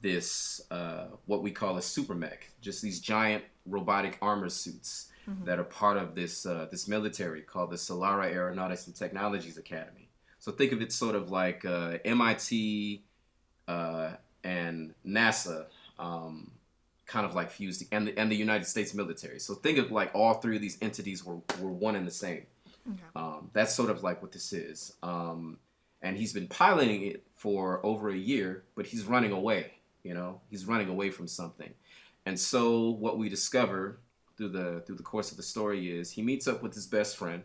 [0.00, 5.44] this uh, what we call a super mech, just these giant robotic armor suits Mhm.
[5.44, 10.08] that are part of this uh, this military called the Solara Aeronautics and Technologies Academy.
[10.38, 13.04] So think of it sort of like uh, MIT
[13.68, 15.66] uh, and NASA.
[15.98, 16.52] Um,
[17.10, 19.40] kind of like fused and the, and the United States military.
[19.40, 22.46] So think of like all three of these entities were, were one and the same.
[22.88, 23.02] Okay.
[23.16, 24.94] Um, that's sort of like what this is.
[25.02, 25.58] Um,
[26.02, 29.72] and he's been piloting it for over a year, but he's running away.
[30.04, 31.74] You know, he's running away from something.
[32.26, 33.98] And so what we discover
[34.36, 37.16] through the through the course of the story is he meets up with his best
[37.16, 37.42] friend,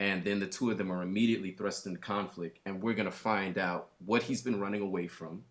[0.00, 3.58] and then the two of them are immediately thrust into conflict, and we're gonna find
[3.58, 5.44] out what he's been running away from,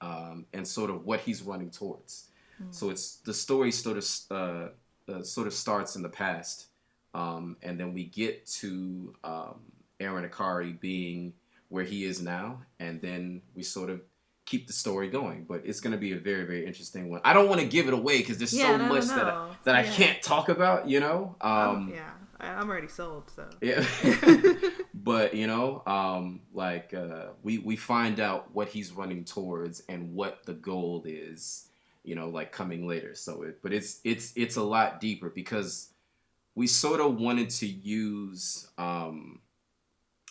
[0.00, 2.30] um, and sort of what he's running towards.
[2.62, 2.74] Mm.
[2.74, 6.66] So it's the story sort of uh, uh, sort of starts in the past,
[7.14, 9.60] um, and then we get to um,
[10.00, 11.32] Aaron Akari being
[11.68, 14.00] where he is now, and then we sort of
[14.44, 15.44] keep the story going.
[15.48, 17.20] But it's going to be a very very interesting one.
[17.24, 19.24] I don't want to give it away because there's Yeah, so no, much no, that
[19.24, 19.56] I, no.
[19.64, 20.88] that I can't talk about.
[20.88, 21.36] You know.
[21.40, 23.30] Um, Um, yeah, I, I'm already sold.
[23.30, 23.84] So yeah.
[24.94, 30.14] but you know, um, like uh, we we find out what he's running towards and
[30.14, 31.68] what the goal is.
[32.06, 33.14] You know, like coming later.
[33.14, 35.90] So, it, but it's it's it's a lot deeper because
[36.54, 39.40] we sort of wanted to use um,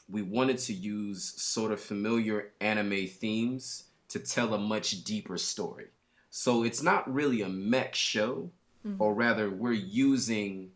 [0.10, 5.88] we wanted to use sort of familiar anime themes to tell a much deeper story.
[6.30, 8.52] So it's not really a mech show,
[8.86, 8.96] Mhm.
[9.00, 10.72] or rather, we're using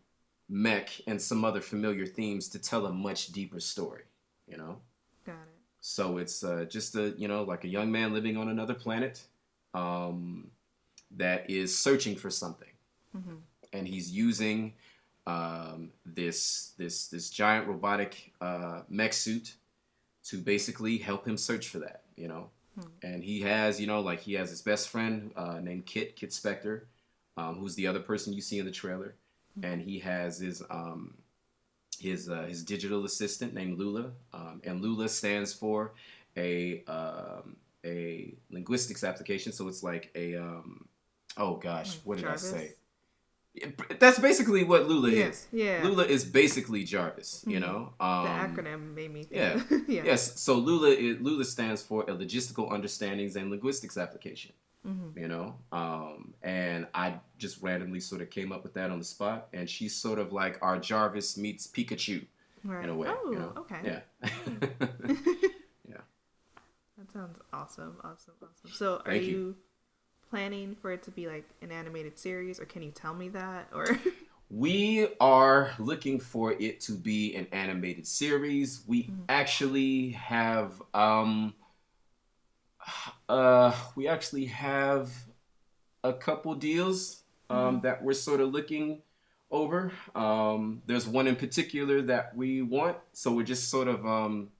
[0.48, 4.04] mech and some other familiar themes to tell a much deeper story.
[4.46, 4.80] You know.
[5.24, 5.60] got it.
[5.80, 9.24] So it's uh, just a you know like a young man living on another planet
[9.74, 10.50] um,
[11.16, 12.68] that is searching for something,
[13.12, 13.36] hmm
[13.72, 14.74] and he's using
[15.26, 19.54] um, this this this giant robotic uh, mech suit
[20.24, 22.02] to basically help him search for that.
[22.16, 22.86] You know, Hmm.
[23.02, 26.30] and he has you know like he has his best friend uh, named Kit Kit
[26.30, 26.82] Spector,
[27.36, 29.14] um, who's the other person you see in the trailer,
[29.54, 29.64] Hmm.
[29.64, 31.14] and he has his um,
[31.98, 35.92] his uh, his digital assistant named Lula, um, and Lula stands for
[36.36, 39.52] a um, a linguistics application.
[39.52, 40.86] So it's like a um,
[41.36, 42.52] oh gosh, what did Jarvis?
[42.52, 42.72] I say?
[43.98, 45.48] That's basically what Lula Yeah, is.
[45.52, 45.80] yeah.
[45.82, 47.60] Lula is basically Jarvis, you Mhm.
[47.62, 47.92] know.
[47.98, 49.58] the Um, acronym made me yeah.
[49.58, 49.88] think.
[49.88, 50.04] yeah.
[50.04, 50.40] Yes.
[50.40, 54.52] So Lula is, Lula stands for a logistical understandings and linguistics application.
[54.86, 55.16] Mhm.
[55.20, 59.04] You know, um, and I just randomly sort of came up with that on the
[59.04, 62.26] spot, and she's sort of like our Jarvis meets Pikachu
[62.64, 62.84] Right.
[62.84, 63.08] in a way.
[63.10, 63.52] Oh, you know?
[63.58, 63.80] okay.
[63.84, 64.00] Yeah.
[65.88, 66.02] Yeah.
[66.98, 68.70] That sounds awesome, awesome, awesome.
[68.70, 69.56] So, are Thank you, you.
[70.30, 73.68] Planning for it to be like an animated series, or can you tell me that?
[73.74, 73.86] Or
[74.50, 78.82] We are looking for it to be an animated series.
[78.86, 79.28] We Mhm.
[79.28, 81.54] actually have um
[83.28, 85.10] uh we actually have
[86.04, 87.82] a couple deals um Mhm.
[87.82, 89.02] that we're sort of looking
[89.50, 89.92] over.
[90.14, 94.50] Um there's one in particular that we want, so we're just sort of um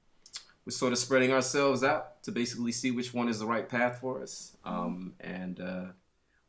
[0.67, 3.99] we're sort of spreading ourselves out to basically see which one is the right path
[4.01, 4.57] for us.
[4.65, 5.85] Um and uh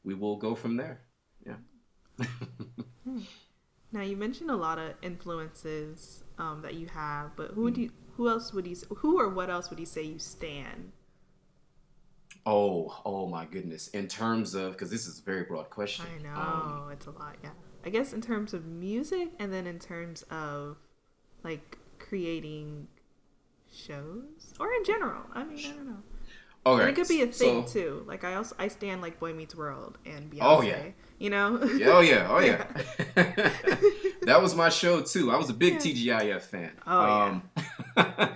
[0.03, 1.01] we will go from there.
[1.45, 1.57] Yeah.
[3.91, 7.83] now you mentioned a lot of influences um, that you have, but who would Mm-hmm.
[7.83, 7.91] you?
[8.17, 8.75] Who else would you?
[8.97, 10.91] Who or what else would you say you stand?
[12.45, 13.87] Oh, oh my goodness.
[13.89, 16.05] In terms of, because this is a very broad question.
[16.05, 17.35] I know Um, it's a lot.
[17.43, 17.51] Yeah,
[17.85, 20.77] I guess in terms of music, and then in terms of
[21.43, 22.87] like creating
[23.71, 25.23] shows, or in general.
[25.33, 25.97] I mean, I don't know.
[26.65, 26.81] okay.
[26.83, 28.03] And it could be a thing so- too.
[28.07, 30.39] Like I also I stand like Boy Meets World and Beyonce.
[30.41, 30.83] Oh, yeah.
[31.19, 31.63] You know.
[31.63, 32.65] Yeah, oh yeah, oh yeah.
[34.23, 35.31] that was my show too.
[35.31, 36.19] I was a big Yeah.
[36.23, 36.71] TGIF fan.
[36.87, 37.41] Oh,
[37.97, 38.29] um,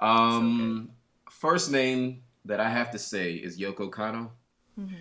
[0.00, 0.90] um
[1.30, 4.30] first name that I have to say is Yoko Kanno.
[4.78, 4.94] Mhm.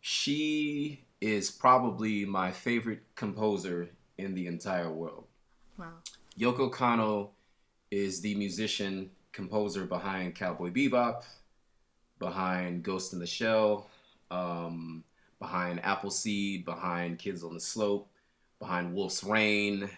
[0.00, 5.26] She is probably my favorite composer in the entire world.
[5.78, 5.94] Wow.
[6.38, 7.30] Yoko Kanno
[7.90, 11.24] is the musician composer behind Cowboy Bebop,
[12.18, 13.88] behind Ghost in the Shell,
[14.30, 15.04] um,
[15.38, 18.08] behind Appleseed, behind Kids on the Slope,
[18.58, 19.88] behind Wolf's Rain.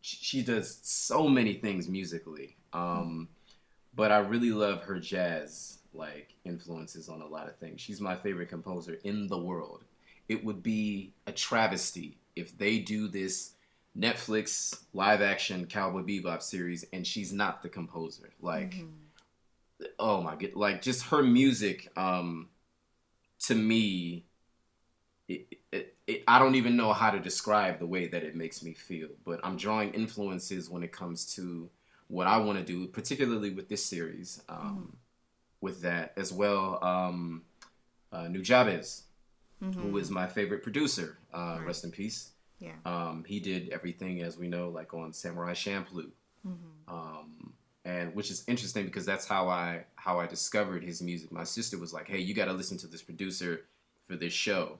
[0.00, 2.56] She, does so many things musically.
[2.72, 3.28] Um,
[3.94, 7.80] but I really love her jazz like influences on a lot of things.
[7.80, 9.84] She's my favorite composer in the world.
[10.28, 13.54] It would be a travesty if they do this
[13.96, 18.30] Netflix live action Cowboy Bebop series and she's not the composer.
[18.40, 19.90] Like, Mhm.
[19.98, 22.48] oh my god, like just her music, um,
[23.40, 24.24] to me,
[25.28, 28.62] it, it, it, I don't even know how to describe the way that it makes
[28.62, 29.10] me feel.
[29.24, 31.70] But I'm drawing influences when it comes to
[32.08, 34.96] what I want to do, particularly with this series, um,
[35.60, 36.82] with that as well.
[36.82, 37.44] Um,
[38.10, 39.02] uh, Nujabes,
[39.62, 39.74] Mhm.
[39.74, 41.66] who is my favorite producer, uh, Right.
[41.66, 42.30] rest in peace.
[42.58, 42.72] Yeah.
[42.84, 46.10] Um, he did everything, as we know, like on Samurai Champloo,
[46.46, 46.56] Mhm.
[46.88, 47.52] um,
[47.84, 51.30] and which is interesting because that's how I how I discovered his music.
[51.32, 53.64] My sister was like, "Hey, you got to listen to this producer
[54.06, 54.78] for this show,"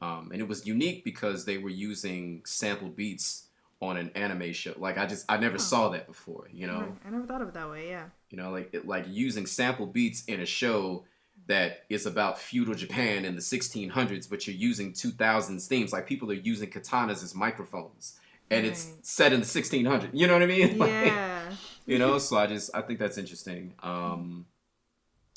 [0.00, 3.48] um, and it was unique because they were using sample beats
[3.80, 4.74] on an anime show.
[4.76, 6.80] Like I just I never saw that before, you know.
[6.80, 6.92] Right.
[7.04, 7.88] I never thought of it that way.
[7.88, 8.08] Yeah.
[8.30, 11.04] You know, like it, like using sample beats in a show
[11.46, 15.92] that is about feudal Japan in the 1600s, but you're using 2000s themes.
[15.92, 18.18] Like people are using katanas as microphones,
[18.50, 20.10] and it's set in the 1600s.
[20.12, 20.78] You know what I mean?
[20.78, 21.50] Like, Yeah.
[21.86, 23.72] you know, so I just I think that's interesting.
[23.82, 24.46] Um,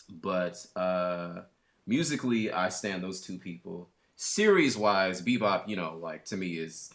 [0.10, 1.44] but uh,
[1.88, 3.88] musically, I stand those two people.
[4.18, 6.94] Series wise, Bebop, you know, like to me is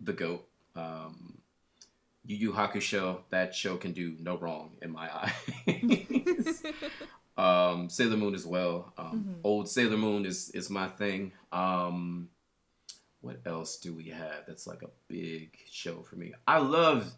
[0.00, 0.46] the goat.
[0.76, 1.38] Um,
[2.24, 5.10] Yu Yu Hakusho, that show can do no wrong in my
[5.66, 6.62] eyes.
[7.36, 8.92] um, Sailor Moon as well.
[8.98, 9.40] Um, Mhm.
[9.44, 11.32] Old Sailor Moon is is my thing.
[11.52, 12.28] Um,
[13.20, 14.46] what else do we have?
[14.46, 16.34] That's like a big show for me.
[16.46, 17.12] I love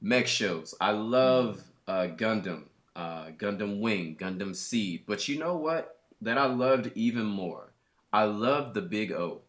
[0.00, 0.74] mech shows.
[0.80, 2.64] I love uh, Gundam,
[2.96, 5.04] uh, Gundam Wing, Gundam Seed.
[5.06, 6.00] But you know what?
[6.22, 7.72] That I loved even more.
[8.12, 9.42] I loved the Big O.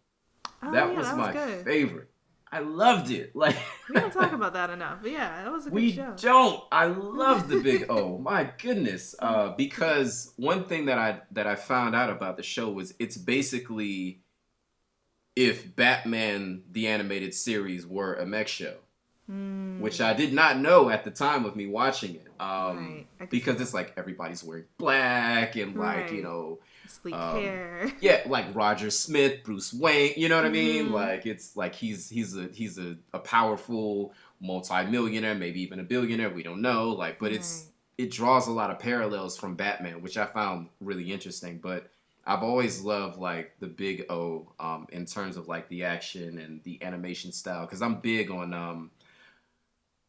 [0.61, 1.63] Oh, that yeah, was that my good.
[1.63, 2.09] favorite.
[2.51, 3.31] I loved it.
[3.35, 3.55] Like
[3.89, 4.99] We don't talk about that enough.
[5.01, 6.13] But yeah, that was a good we show.
[6.17, 6.63] don't.
[6.71, 8.17] I love the Big O.
[8.17, 9.13] My goodness.
[9.19, 13.17] Uh, because one thing that I that I found out about the show was it's
[13.17, 14.21] basically
[15.35, 18.75] if Batman the animated series were a mech show,
[19.29, 22.27] Mm, which I did not know at the time of me watching it.
[22.39, 23.07] Um, Right.
[23.19, 27.41] I can see because it's like everybody's wearing black and like you know sleek um,
[27.41, 27.91] hair.
[28.01, 30.91] yeah like roger smith bruce wayne you know what i mean Mhm.
[30.91, 36.29] like it's like he's he's a he's a, a powerful multi-millionaire maybe even a billionaire
[36.29, 37.67] we don't know like but it's
[37.97, 41.89] it draws a lot of parallels from batman which i found really interesting but
[42.27, 46.61] i've always loved like the big o um, in terms of like the action and
[46.63, 48.91] the animation style because i'm big on um,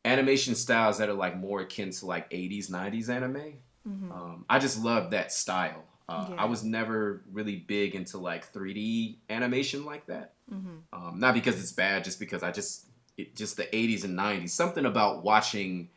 [0.04, 3.54] animation styles that are like more akin to like 80s 90s anime
[3.88, 4.10] Mhm.
[4.10, 5.84] um, I just love that style.
[6.08, 6.36] Uh, Yeah.
[6.42, 10.34] I was never really big into like 3D animation like that.
[10.50, 10.82] Mhm.
[10.92, 14.14] Um, Um, not because it's bad, just because I just it, just the 80s and
[14.14, 14.50] 90s.
[14.54, 15.88] Something about watching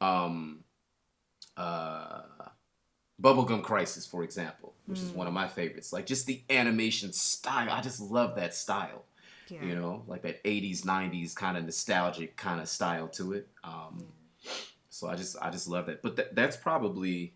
[0.00, 0.64] um,
[1.56, 2.22] uh,
[3.20, 5.02] Bubblegum Crisis, for example, which mm.
[5.02, 5.92] is one of my favorites.
[5.92, 7.70] Like just the animation style.
[7.70, 9.04] I just love that style.
[9.48, 9.64] Yeah.
[9.64, 13.48] You know, like that 80s, 90s kind of nostalgic kind of style to it.
[13.64, 14.06] Um,
[14.42, 14.52] yeah.
[14.88, 16.02] So I just I just love that.
[16.02, 17.34] But th- that's probably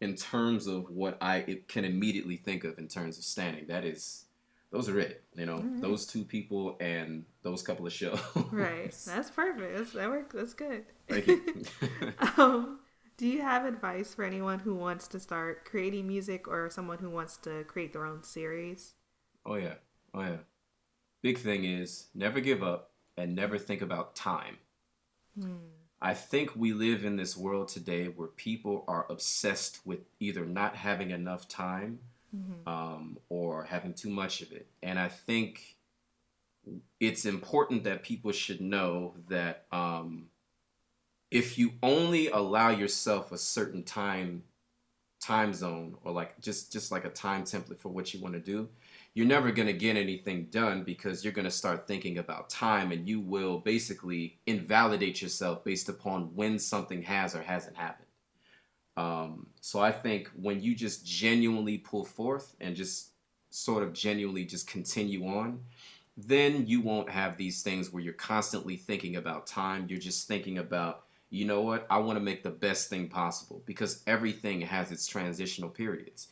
[0.00, 3.66] in terms of what I can immediately think of in terms of standing.
[3.68, 4.24] That is
[4.70, 5.22] those are it.
[5.36, 5.80] You know, mm-hmm.
[5.80, 8.20] those two people and those couple of shows.
[8.50, 8.92] right.
[9.06, 9.76] That's perfect.
[9.76, 10.34] That's, that works.
[10.34, 10.84] That's good.
[11.08, 11.64] Thank you.
[12.36, 12.80] um,
[13.16, 17.08] do you have advice for anyone who wants to start creating music or someone who
[17.08, 18.94] wants to create their own series?
[19.46, 19.74] Oh yeah.
[20.12, 20.36] Oh yeah.
[21.22, 24.58] Big thing is never give up and never think about time.
[25.38, 25.83] Hmm.
[26.04, 30.76] I think we live in this world today where people are obsessed with either not
[30.76, 31.98] having enough time
[32.36, 32.68] mm-hmm.
[32.68, 34.66] um, or having too much of it.
[34.82, 35.76] And I think
[37.00, 40.26] it's important that people should know that um,
[41.30, 44.42] if you only allow yourself a certain time
[45.20, 48.40] time zone or like just just like a time template for what you want to
[48.40, 48.68] do
[49.14, 52.90] you're never going to get anything done because you're going to start thinking about time
[52.90, 58.08] and you will basically invalidate yourself based upon when something has or hasn't happened.
[58.96, 63.10] Um, so I think when you just genuinely pull forth and just
[63.50, 65.60] sort of genuinely just continue on,
[66.16, 69.86] then you won't have these things where you're constantly thinking about time.
[69.88, 73.62] You're just thinking about, you know what, I want to make the best thing possible
[73.64, 76.28] because everything has its transitional periods.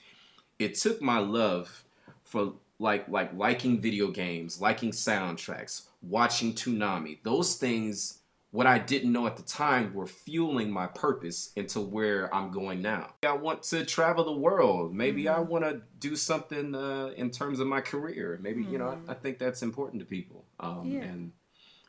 [0.59, 1.85] It took my love
[2.23, 7.19] for like like liking video games, liking soundtracks, watching Toonami.
[7.23, 8.19] Those things,
[8.51, 12.83] what I didn't know at the time, were fueling my purpose into where I'm going
[12.83, 13.15] now.
[13.25, 14.95] I want to travel the world.
[14.95, 15.37] Maybe mm-hmm.
[15.37, 18.39] I want to do something uh, in terms of my career.
[18.43, 18.73] Maybe mm-hmm.
[18.73, 19.11] you know I, mm-hmm.
[19.11, 20.45] I, think that's important to people.
[20.61, 21.03] Um, yeah.
[21.03, 21.33] And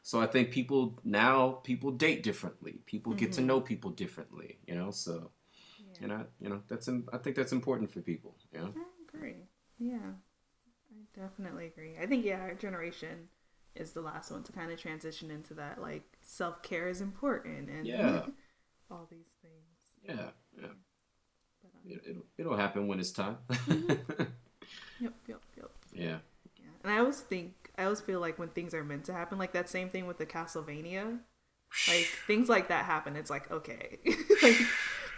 [0.03, 2.79] so I think people now people date differently.
[2.85, 3.19] People mm-hmm.
[3.19, 3.47] get to mm-hmm.
[3.47, 4.59] know people differently.
[4.67, 5.31] You know, so.
[5.79, 6.05] Yeah.
[6.05, 8.35] And I, you know, that's I think that's important for people.
[8.51, 8.61] Yeah.
[8.63, 9.35] I agree.
[9.77, 10.13] Yeah.
[11.15, 11.93] Definitely agree.
[12.01, 13.29] I think yeah, our generation
[13.75, 15.81] is the last one to kind of transition into that.
[15.81, 18.21] Like self care is important, and yeah,
[18.91, 19.63] all these things.
[20.03, 20.67] Yeah, yeah.
[21.61, 23.37] But, um, it, it'll it'll happen when it's time.
[23.67, 25.71] yep, yep, yep.
[25.93, 26.17] Yeah.
[26.57, 29.37] Yeah, and I always think I always feel like when things are meant to happen,
[29.37, 31.19] like that same thing with the Castlevania,
[31.87, 33.15] like things like that happen.
[33.15, 33.99] It's like okay,
[34.41, 34.57] like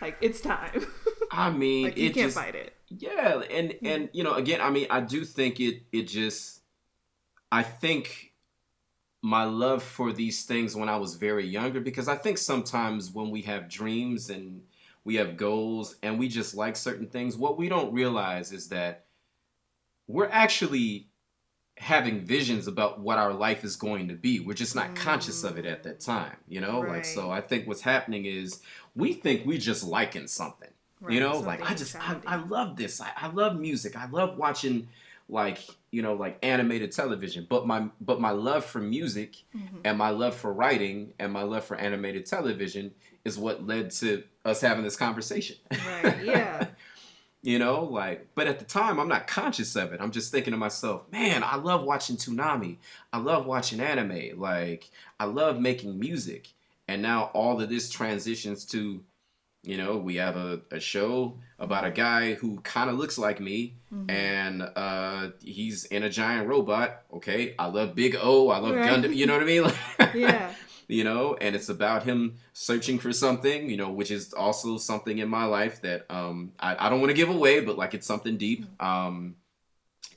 [0.01, 0.85] like it's time.
[1.35, 2.73] I mean, like, you can't just, fight it.
[2.89, 6.61] Yeah, and and you know, again, I mean, I do think it it just
[7.51, 8.33] I think
[9.21, 13.31] my love for these things when I was very younger because I think sometimes when
[13.31, 14.61] we have dreams and
[15.03, 19.05] we have goals and we just like certain things, what we don't realize is that
[20.07, 21.07] we're actually
[21.77, 24.39] having visions about what our life is going to be.
[24.39, 24.95] We're just not mm.
[24.95, 26.81] conscious of it at that time, you know?
[26.81, 26.97] Right.
[26.97, 28.61] Like so I think what's happening is
[28.95, 30.69] we think we just liking something.
[31.01, 31.13] Right.
[31.13, 33.01] You know, like I just I, I love this.
[33.01, 33.97] I, I love music.
[33.97, 34.87] I love watching
[35.27, 35.59] like
[35.91, 39.77] you know like animated television but my but my love for music mm-hmm.
[39.83, 44.23] and my love for writing and my love for animated television is what led to
[44.43, 46.67] us having this conversation right yeah
[47.41, 50.51] you know like but at the time i'm not conscious of it i'm just thinking
[50.51, 52.77] to myself man i love watching Toonami
[53.11, 56.49] i love watching anime like i love making music
[56.87, 59.01] and now all of this transitions to
[59.65, 63.39] you know, we have a, a show about a guy who kind of looks like
[63.39, 64.09] me, mm-hmm.
[64.09, 67.01] and uh, he's in a giant robot.
[67.13, 68.49] Okay, I love Big O.
[68.49, 68.89] I love right.
[68.89, 69.15] Gundam.
[69.15, 69.71] You know what I mean?
[70.21, 70.51] yeah.
[70.87, 73.69] You know, and it's about him searching for something.
[73.69, 77.09] You know, which is also something in my life that um, I, I don't want
[77.09, 78.65] to give away, but like it's something deep.
[78.65, 78.85] Mm-hmm.
[78.85, 79.35] Um,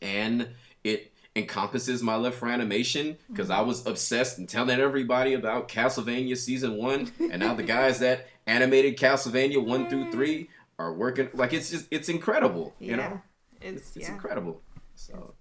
[0.02, 0.48] and
[0.84, 3.60] it encompasses my love for animation because mm-hmm.
[3.60, 8.26] I was obsessed and telling everybody about Castlevania season one, and now the guys that
[8.46, 12.74] animated Castlevania one through three are working like it's just it's incredible.
[12.78, 12.96] You yeah.
[12.96, 13.22] know,
[13.60, 14.14] it's it's, it's yeah.
[14.14, 14.60] incredible.
[14.94, 15.34] So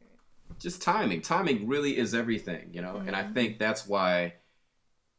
[0.59, 2.69] just timing, timing really is everything.
[2.71, 3.07] You know, mm-hmm.
[3.07, 3.33] and I mm-hmm.
[3.33, 4.35] think that's why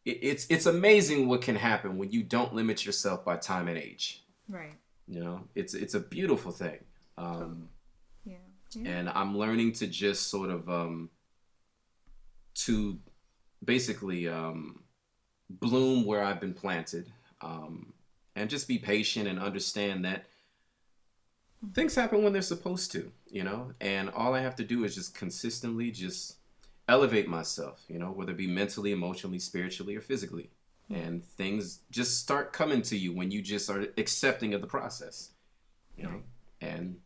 [0.05, 3.79] it, it's it's amazing what can happen when you don't limit yourself by time and
[3.79, 4.25] age.
[4.49, 4.75] Right.
[5.07, 6.79] You know, it's it's a beautiful thing.
[7.17, 7.69] Um,
[8.73, 8.91] yeah.
[8.91, 11.11] And I'm learning to just sort of um,
[12.55, 12.99] to
[13.65, 14.83] basically um,
[15.49, 17.11] bloom where I've been planted,
[17.41, 17.93] um,
[18.37, 20.27] and just be patient and understand that
[21.75, 23.73] things happen when they're supposed to, you know.
[23.81, 26.37] And all I have to do is just consistently just
[26.89, 30.51] elevate myself, you know, whether it be mentally, emotionally, spiritually, or physically.
[30.91, 35.31] And things just start coming to you when you just are accepting of the process,
[35.97, 36.23] you know.
[36.61, 36.97] And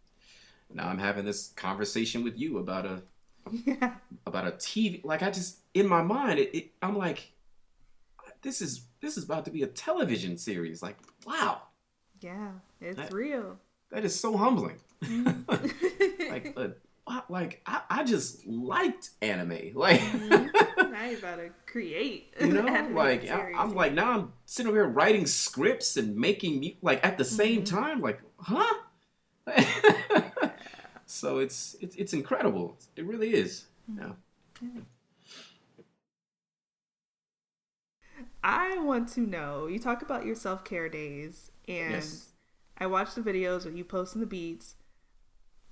[0.74, 3.02] now I'm having this conversation with you about a
[3.50, 3.94] Yeah.
[4.26, 5.04] about a TV.
[5.04, 7.32] Like I just in my mind, it, it, I'm like,
[8.42, 10.82] this is this is about to be a television series.
[10.82, 10.96] Like,
[11.26, 11.62] wow,
[12.20, 12.52] Yeah.
[12.80, 13.58] It's That- real.
[13.90, 14.78] that is so humbling.
[15.02, 15.44] Mhm.
[16.30, 16.56] like,
[17.06, 19.58] uh, like I, I just liked anime.
[19.74, 20.00] Like,
[20.92, 22.32] now you're about to create.
[22.40, 23.52] you know, like I.
[23.56, 27.62] I'm like now I'm sitting over here writing scripts and making like at the same
[27.62, 27.66] Mhm.
[27.70, 28.00] time.
[28.00, 28.74] Like, huh?
[31.12, 32.76] So it's it's it's incredible.
[32.96, 33.66] It really is.
[33.86, 33.98] Hmm.
[33.98, 34.12] Yeah.
[38.42, 39.66] I want to know.
[39.66, 42.28] You talk about your self care days, and Yes.
[42.78, 44.74] I watch the videos where you posting the beats.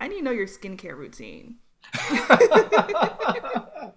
[0.00, 1.56] I need to know your skincare routine.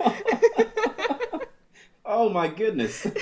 [2.04, 3.06] oh my goodness.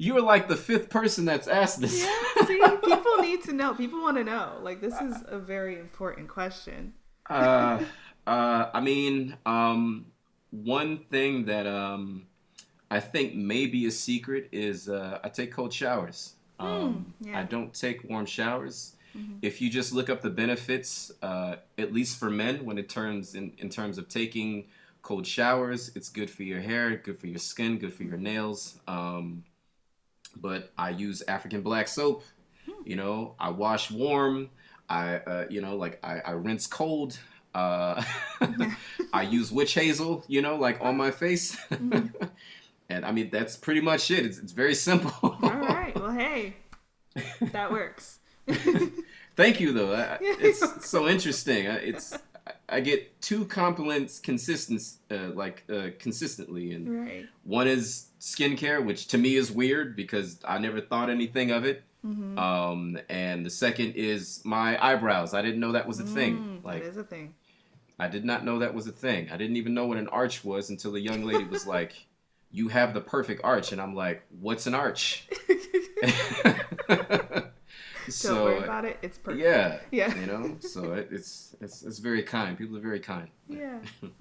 [0.00, 2.02] you were like the fifth person that's asked this.
[2.02, 3.74] Yeah, see, people need to know.
[3.74, 4.58] People want to know.
[4.62, 6.94] Like this is a very important question.
[7.28, 7.82] uh,
[8.26, 10.06] uh, I mean, um,
[10.50, 12.26] one thing that um,
[12.90, 16.34] I think may be a secret is uh, I take cold showers.
[16.58, 17.40] Um, Hmm, yeah.
[17.40, 18.96] I don't take warm showers.
[19.16, 19.38] Mhm.
[19.42, 23.34] If you just look up the benefits, uh, at least for men, when it turns
[23.34, 24.64] in, in terms of taking
[25.02, 28.78] cold showers, it's good for your hair, good for your skin, good for your nails.
[28.86, 29.44] Um,
[30.36, 32.22] but I use African black soap.
[32.84, 34.50] You know, I wash warm.
[34.88, 37.18] I, uh, you know, like I, I rinse cold.
[37.54, 38.02] Uh,
[39.12, 40.24] I use witch hazel.
[40.28, 41.56] You know, like on my face.
[41.70, 42.12] Mhm.
[42.88, 44.24] and I mean, that's pretty much it.
[44.24, 45.12] It's, it's very simple.
[45.22, 45.94] All right.
[45.94, 46.56] Well, hey,
[47.40, 48.18] that works.
[49.36, 50.18] Thank you, though.
[50.20, 51.66] It's so interesting.
[51.66, 52.16] It's
[52.70, 57.26] I get two compliments consistent, uh, like uh, consistently, and right.
[57.44, 61.82] one is skincare, which to me is weird because I never thought anything of it.
[62.06, 62.38] Mm-hmm.
[62.38, 65.34] Um, and the second is my eyebrows.
[65.34, 66.38] I didn't know that was a thing.
[66.38, 67.34] Mm, Like that is a thing.
[67.98, 69.28] I did not know that was a thing.
[69.30, 72.06] I didn't even know what an arch was until the young lady was like,
[72.50, 75.28] "You have the perfect arch," and I'm like, "What's an arch?"
[78.10, 78.98] Don't worry about it.
[79.02, 79.42] It's perfect.
[79.42, 80.14] yeah, Yeah.
[80.18, 80.56] you know.
[80.60, 82.56] So it, it's it's it's very kind.
[82.58, 83.28] People are very kind.
[83.48, 83.78] Yeah.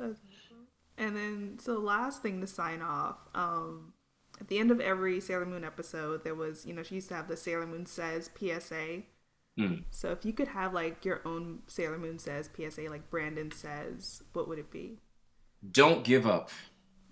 [0.98, 3.16] And then, so last thing to sign off.
[3.34, 3.94] Um,
[4.42, 7.14] at the end of every Sailor Moon episode, there was, you know, she used to
[7.16, 9.04] have the Sailor Moon Says PSA.
[9.58, 9.76] Hmm.
[9.92, 14.24] So if you could have like your own Sailor Moon Says PSA, like Brandon says,
[14.34, 15.00] what would it be?
[15.72, 16.52] Don't give up.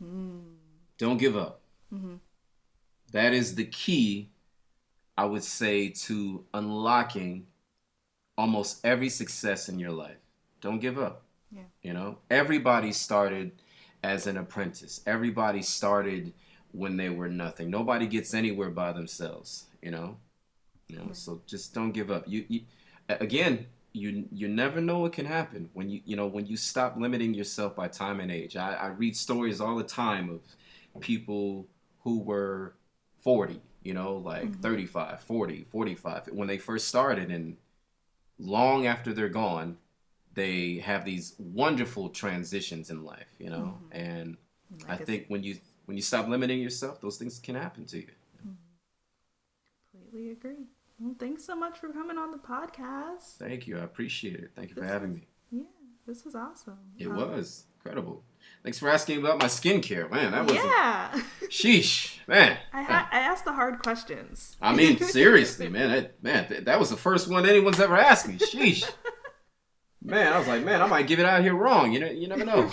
[0.03, 0.55] Mm.
[0.97, 1.61] Don't give up.
[1.93, 2.15] Mm-hmm.
[3.13, 4.32] That is the key,
[5.18, 7.47] I would say, to unlocking
[8.38, 10.18] almost every success in your life.
[10.61, 11.24] Don't give up.
[11.51, 11.63] Yeah.
[11.82, 13.51] You know, everybody started
[14.03, 15.01] as an apprentice.
[15.05, 16.34] Everybody started
[16.72, 17.70] when they were nothing.
[17.70, 19.65] Nobody gets anywhere by themselves.
[19.82, 20.18] You know,
[20.88, 21.05] you know.
[21.05, 21.15] Right.
[21.15, 22.24] So just don't give up.
[22.28, 22.61] You, you
[23.09, 23.68] again.
[23.93, 27.34] You, you never know what can happen when you you know when you stop limiting
[27.34, 28.55] yourself by time and age.
[28.55, 30.41] I, I read stories all the time of
[31.01, 31.65] people
[32.03, 32.76] who were
[33.22, 34.61] 40, you know, like Mhm.
[34.61, 37.55] 35, 40, 45 when they first started and
[38.38, 39.77] long after they're gone,
[40.33, 43.79] they have these wonderful transitions in life, you know.
[43.81, 43.88] Mhm.
[44.05, 44.38] And
[44.88, 47.97] I Like, think when you when you stop limiting yourself, those things can happen to
[47.99, 48.11] you.
[49.91, 50.65] completely agree.
[50.99, 53.38] Well, thanks so much for coming on the podcast.
[53.38, 53.77] Thank you.
[53.77, 54.51] I appreciate it.
[54.55, 55.27] Thank you for having was- me.
[55.61, 55.63] Yeah,
[56.05, 56.77] this was awesome.
[56.97, 58.23] It Um, was incredible.
[58.63, 60.33] Thanks for asking about my skincare, man.
[60.33, 61.21] That was yeah.
[61.43, 62.57] sheesh, man.
[62.73, 64.57] I ha- I asked the hard questions.
[64.61, 65.91] I mean, seriously, man.
[65.91, 68.35] That, man, th- that was the first one anyone's ever asked me.
[68.35, 68.89] Sheesh.
[69.99, 71.91] Man, I was like, man, I might give it out here wrong.
[71.91, 72.71] You know, you never know.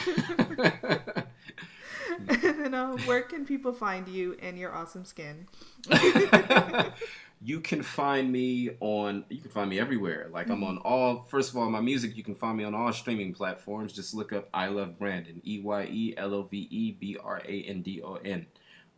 [2.29, 5.49] and then, uh, where can people find you and your awesome skin?
[7.45, 9.27] You can find me on.
[9.29, 10.29] You can find me everywhere.
[10.33, 11.27] Like I'm on all.
[11.29, 12.17] First of all, my music.
[12.17, 13.93] You can find me on all streaming platforms.
[13.93, 17.43] Just look up "I Love Brandon." E Y E L O V E B R
[17.47, 18.47] A N D O N.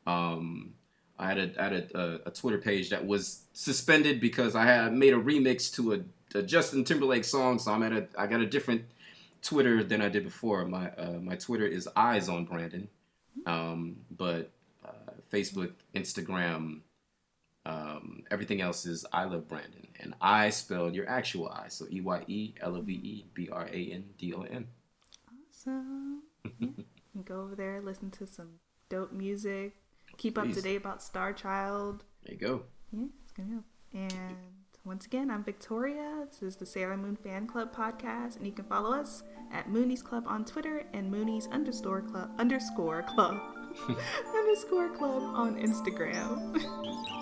[0.06, 0.74] Um,
[1.18, 4.64] I had a I had a, a, a Twitter page that was suspended because I
[4.64, 7.58] had made a remix to a, a Justin Timberlake song.
[7.58, 8.84] So I'm at a I got a different
[9.42, 10.64] Twitter than I did before.
[10.66, 12.86] My uh, my Twitter is Eyes on Brandon,
[13.44, 14.52] um, but
[14.84, 16.82] uh, Facebook, Instagram,
[17.66, 22.00] um, everything else is I love Brandon, and I spelled your actual I, so E
[22.00, 24.68] Y E L O V E B R A N D O N.
[25.50, 26.22] Awesome.
[26.60, 26.68] Yeah.
[27.24, 29.74] Go over there, listen to some dope music,
[30.16, 32.04] keep up to date about Star Child.
[32.24, 32.62] There you go.
[32.92, 33.64] Yeah, it's gonna help.
[33.94, 34.36] And
[34.84, 36.26] once again, I'm Victoria.
[36.30, 40.04] This is the Sailor Moon Fan Club podcast, and you can follow us at Moonies
[40.04, 43.40] Club on Twitter and Moonies underscore club underscore club
[44.36, 46.62] underscore club on Instagram.